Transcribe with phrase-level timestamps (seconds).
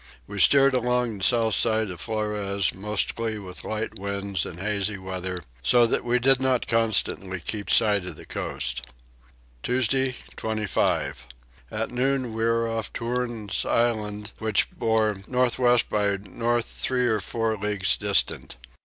[0.25, 5.43] We steered along the south side of Flores, mostly with light winds and hazy weather,
[5.61, 8.83] so that we did not constantly keep sight of the coast.
[9.61, 11.27] Tuesday 25.
[11.69, 17.19] At noon we were off Toorns island which bore north west by north three or
[17.19, 18.55] four leagues distant.